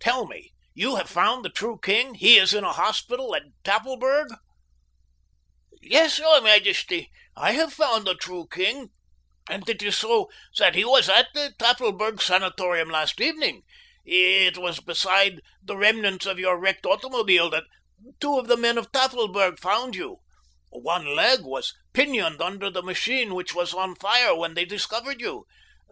[0.03, 2.15] "Tell me—you have found the true king?
[2.15, 4.29] He is at a hospital in Tafelberg?"
[5.79, 8.89] "Yes, your majesty, I have found the true king,
[9.47, 13.61] and it is so that he was at the Tafelberg sanatorium last evening.
[14.03, 17.65] It was beside the remnants of your wrecked automobile that
[18.19, 20.17] two of the men of Tafelberg found you.
[20.71, 25.45] "One leg was pinioned beneath the machine which was on fire when they discovered you.